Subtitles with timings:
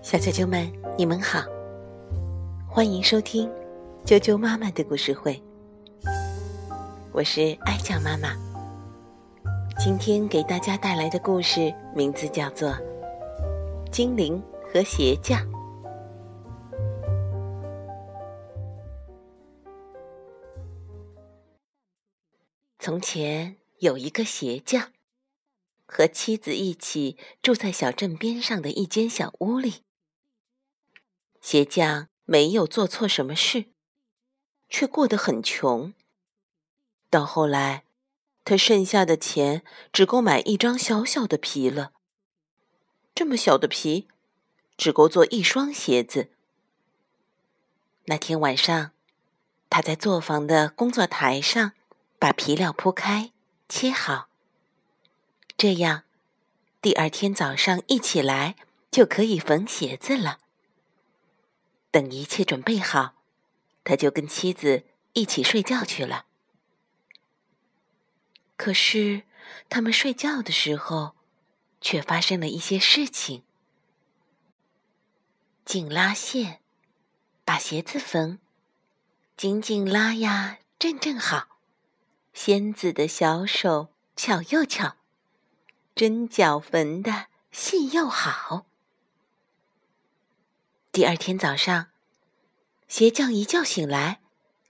[0.00, 1.40] 小啾啾们，你们好，
[2.68, 3.50] 欢迎收听
[4.04, 5.42] 啾啾妈妈的故事会。
[7.10, 8.36] 我是爱酱妈妈，
[9.80, 12.70] 今天给大家带来的故事名字叫做
[13.90, 14.40] 《精灵
[14.72, 15.40] 和鞋匠》。
[22.78, 24.95] 从前有一个鞋匠。
[25.86, 29.84] 和妻子一起住在小镇边上的一间小屋里。
[31.40, 33.66] 鞋匠没有做错什么事，
[34.68, 35.94] 却过得很穷。
[37.08, 37.84] 到后来，
[38.44, 39.62] 他剩下的钱
[39.92, 41.92] 只够买一张小小的皮了。
[43.14, 44.08] 这么小的皮，
[44.76, 46.30] 只够做一双鞋子。
[48.06, 48.90] 那天晚上，
[49.70, 51.72] 他在作坊的工作台上
[52.18, 53.32] 把皮料铺开，
[53.68, 54.28] 切好。
[55.58, 56.02] 这样，
[56.82, 58.56] 第二天早上一起来
[58.90, 60.38] 就可以缝鞋子了。
[61.90, 63.14] 等一切准备好，
[63.82, 64.84] 他就跟妻子
[65.14, 66.26] 一起睡觉去了。
[68.58, 69.22] 可是，
[69.70, 71.14] 他们睡觉的时候，
[71.80, 73.42] 却发生了一些事情。
[75.64, 76.60] 紧拉线，
[77.46, 78.38] 把鞋子缝，
[79.38, 81.58] 紧紧拉呀，正正好。
[82.34, 84.96] 仙子的小手巧又巧。
[85.96, 88.66] 针脚缝的细又好。
[90.92, 91.86] 第二天早上，
[92.86, 94.20] 鞋匠一觉醒来，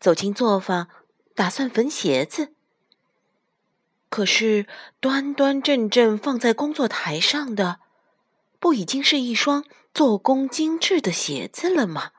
[0.00, 0.88] 走进作坊，
[1.36, 2.52] 打算缝鞋子。
[4.08, 4.66] 可是，
[4.98, 7.78] 端端正正放在工作台上的，
[8.58, 12.10] 不已经是一双做工精致的鞋子了吗？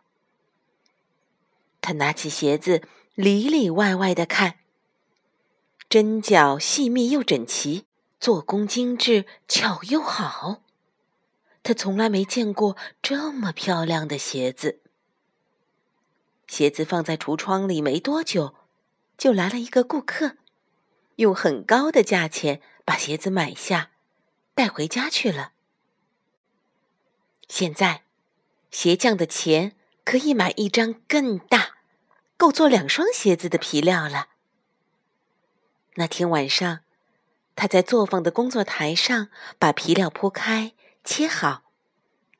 [1.81, 2.81] 他拿起鞋子，
[3.15, 4.59] 里里外外的看，
[5.89, 7.85] 针脚细密又整齐。
[8.23, 10.63] 做工精致，巧又好。
[11.61, 14.79] 他从来没见过这么漂亮的鞋子。
[16.47, 18.55] 鞋子放在橱窗里没多久，
[19.17, 20.37] 就来了一个顾客，
[21.17, 23.91] 用很高的价钱把鞋子买下，
[24.55, 25.51] 带回家去了。
[27.49, 28.03] 现在，
[28.71, 29.75] 鞋匠的钱
[30.05, 31.79] 可以买一张更大、
[32.37, 34.29] 够做两双鞋子的皮料了。
[35.95, 36.82] 那天晚上。
[37.55, 41.63] 他在作坊的工作台上把皮料铺开、切好，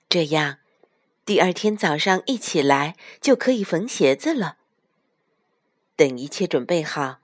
[0.10, 0.58] 这样
[1.24, 4.58] 第二天早上一起来就可以缝鞋子了。
[5.96, 7.20] 等一切准备好，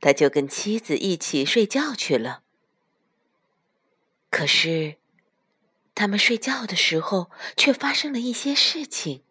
[0.00, 2.42] 他就跟妻子一起睡觉去了。
[4.30, 4.98] 可是，
[5.94, 9.24] 他们睡觉的时候却发生了一些事情：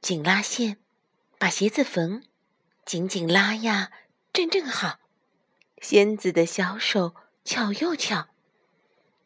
[0.00, 0.76] 紧拉线，
[1.38, 2.22] 把鞋子缝，
[2.84, 3.90] 紧紧拉呀，
[4.32, 5.00] 正正好。
[5.88, 7.14] 仙子的小手
[7.44, 8.26] 巧又巧，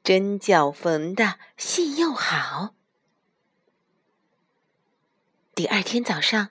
[0.05, 2.75] 针脚缝的细又好。
[5.55, 6.51] 第二天早上，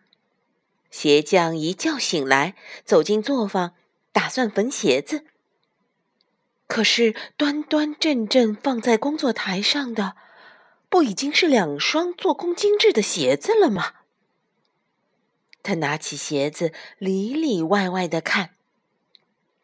[0.90, 3.76] 鞋匠一觉醒来，走进作坊，
[4.12, 5.28] 打算缝鞋子。
[6.66, 10.16] 可是端端正正放在工作台上的，
[10.90, 13.94] 不已经是两双做工精致的鞋子了吗？
[15.62, 18.56] 他拿起鞋子，里里外外的看。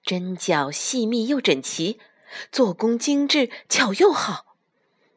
[0.06, 2.00] 针脚细密又整齐，
[2.52, 4.56] 做工精致巧又好。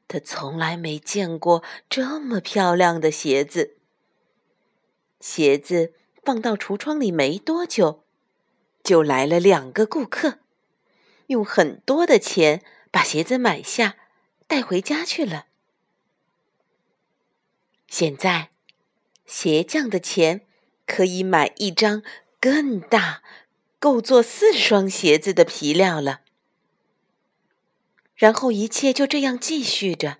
[0.08, 3.76] 他从来没见过这么漂亮的鞋子。
[5.20, 5.92] 鞋子
[6.24, 8.04] 放到橱窗里没多久，
[8.82, 10.38] 就来了两个顾客，
[11.26, 13.96] 用很多的钱把鞋子买下，
[14.46, 15.48] 带回家去了。
[17.86, 18.50] 现在，
[19.26, 20.46] 鞋匠的钱
[20.86, 22.02] 可以买一张
[22.40, 23.22] 更大。
[23.78, 26.20] 够做四双鞋子的皮料了。
[28.14, 30.18] 然后一切就这样继续着。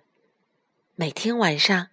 [0.95, 1.89] 每天晚上，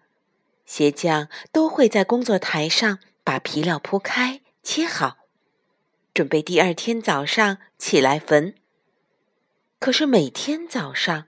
[0.64, 5.16] 鞋匠都会在工作台上把皮料铺开、切好，
[6.14, 8.54] 准备第二天早上起来缝。
[9.80, 11.26] 可是每天早上，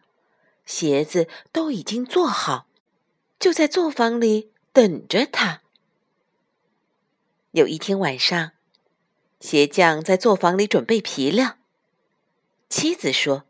[0.64, 2.68] 鞋子都已经做好，
[3.40, 5.62] 就在作坊里等着他。
[7.50, 8.52] 有一天晚上。
[9.40, 11.56] 鞋匠在作坊里准备皮料。
[12.68, 13.44] 妻子说：“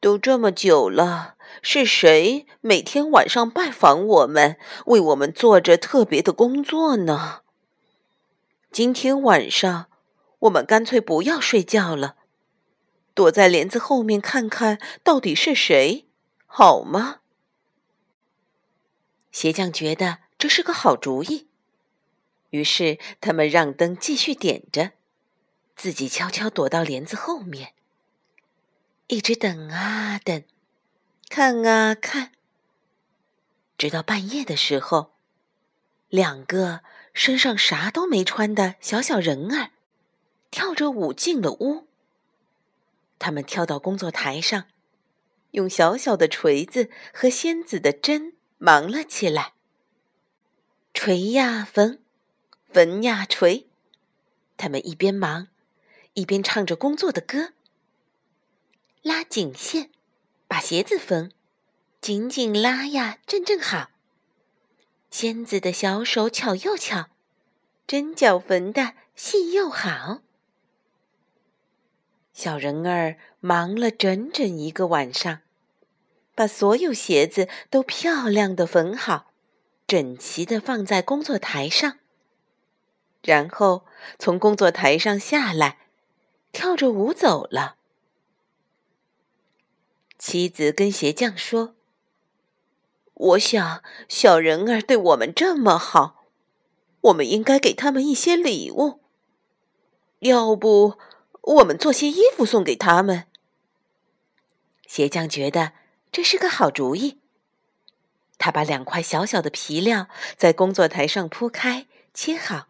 [0.00, 7.42] 都这么久了，是谁每天晚上拜访我们，为我们做着特别的工作呢？
[8.72, 9.86] 今天晚上，
[10.40, 12.16] 我们干脆不要睡觉了，
[13.14, 16.06] 躲在帘子后面看看到底是谁，
[16.46, 17.20] 好吗？”
[19.30, 21.48] 鞋匠觉得这是个好主意。
[22.54, 24.92] 于是，他们让灯继续点着，
[25.74, 27.72] 自己悄悄躲到帘子后面。
[29.08, 30.44] 一直等啊等，
[31.28, 32.30] 看啊看，
[33.76, 35.14] 直到半夜的时候，
[36.08, 39.72] 两个身上啥都没穿的小小人儿
[40.52, 41.88] 跳着舞进了屋。
[43.18, 44.66] 他们跳到工作台上，
[45.50, 49.54] 用小小的锤子和仙子的针忙了起来，
[50.92, 51.98] 锤呀缝，
[52.74, 53.68] 缝呀锤。
[54.56, 55.46] 他们一边忙，
[56.14, 57.52] 一边唱着工作的歌。
[59.00, 59.90] 拉紧线，
[60.48, 61.30] 把鞋子缝，
[62.00, 63.90] 紧紧拉呀，正正好。
[65.08, 67.10] 仙子的小手巧又巧，
[67.86, 70.22] 针脚缝的细又好。
[72.32, 75.42] 小人儿忙了整整一个晚上，
[76.34, 79.30] 把所有鞋子都漂亮的缝好，
[79.86, 82.00] 整齐的放在工作台上。
[83.24, 83.86] 然后
[84.18, 85.78] 从工作台上下来，
[86.52, 87.76] 跳着舞走了。
[90.18, 91.74] 妻子跟鞋匠说
[93.14, 96.26] ：“我想小人儿对我们这么好，
[97.00, 99.00] 我们应该给他们一些礼物。
[100.20, 100.98] 要不，
[101.40, 103.26] 我们做些衣服送给他们。”
[104.86, 105.72] 鞋匠觉得
[106.12, 107.20] 这是个好主意。
[108.36, 112.68] 他把两块小小的皮料在工作台上铺开，切好，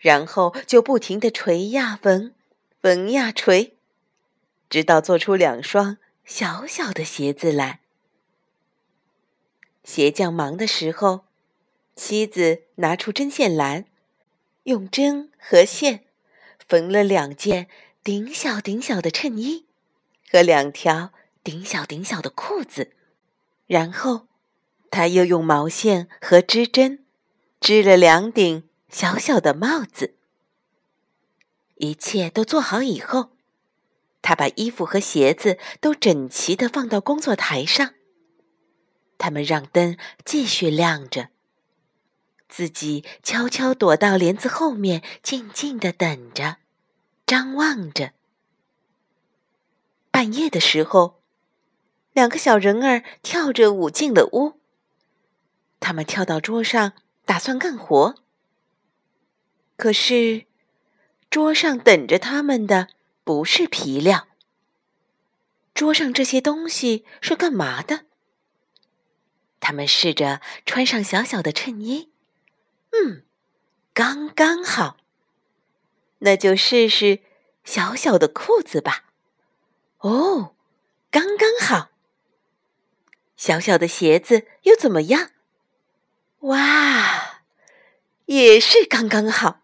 [0.00, 2.32] 然后就不停的锤呀缝，
[2.80, 3.76] 缝呀锤，
[4.68, 5.98] 直到做出两双。
[6.24, 7.80] 小小的鞋子来，
[9.82, 11.26] 鞋匠忙的时候，
[11.94, 13.84] 妻子拿出针线篮，
[14.62, 16.04] 用针和线
[16.66, 17.68] 缝了两件
[18.02, 19.66] 顶小顶小的衬衣
[20.32, 22.92] 和两条顶小顶小的裤子，
[23.66, 24.26] 然后
[24.90, 27.04] 他又用毛线和织针
[27.60, 30.14] 织了两顶小小的帽子。
[31.78, 33.30] 一切都做好以后。
[34.22, 37.92] 他把衣服和鞋子都整齐的放到工作台上，
[39.18, 41.28] 他们让灯继续亮着，
[42.48, 46.58] 自己悄悄躲到帘子后面，静静的等着，
[47.26, 48.12] 张望着。
[50.12, 51.20] 半夜的时候，
[52.12, 54.60] 两个小人儿跳着舞进了屋，
[55.80, 56.92] 他们跳到桌上，
[57.26, 58.14] 打算干活，
[59.76, 60.46] 可是
[61.30, 62.88] 桌上等着他们的。
[63.24, 64.28] 不是皮料。
[65.72, 68.04] 桌上这些东西是干嘛的？
[69.60, 72.10] 他们试着穿上小小的衬衣，
[72.92, 73.22] 嗯，
[73.94, 74.98] 刚刚好。
[76.18, 77.20] 那就试试
[77.64, 79.04] 小小的裤子吧。
[80.00, 80.54] 哦，
[81.10, 81.88] 刚刚好。
[83.38, 85.30] 小小的鞋子又怎么样？
[86.40, 87.40] 哇，
[88.26, 89.62] 也是刚刚好。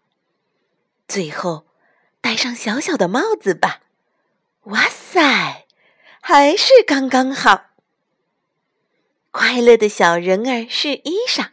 [1.11, 1.67] 最后。
[2.21, 3.81] 戴上小小的帽子吧，
[4.65, 5.65] 哇塞，
[6.21, 7.71] 还是刚刚好。
[9.31, 11.47] 快乐的小人儿是衣裳，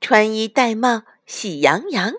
[0.00, 2.14] 穿衣戴帽喜洋洋，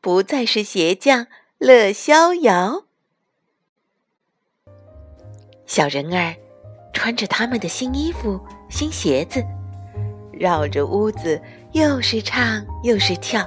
[0.00, 1.26] 不再是鞋匠
[1.58, 2.84] 乐逍遥。
[5.66, 6.36] 小人儿
[6.94, 8.40] 穿着他们的新衣服、
[8.70, 9.44] 新鞋子，
[10.32, 11.42] 绕着屋子
[11.72, 13.44] 又是唱又是跳。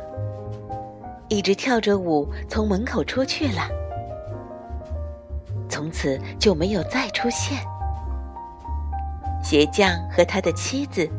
[1.29, 3.69] 一直跳着舞从门口出去了，
[5.69, 7.59] 从此就没有再出现。
[9.43, 11.09] 鞋匠和他的妻子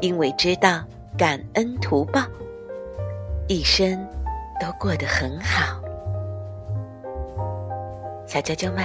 [0.00, 0.82] 因为知道
[1.18, 2.22] 感恩图报，
[3.48, 4.06] 一生
[4.60, 5.80] 都过得很好。
[8.26, 8.84] 小啾啾们，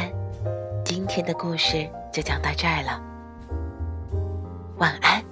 [0.83, 2.99] 今天的故事就讲到这儿了，
[4.77, 5.23] 晚安。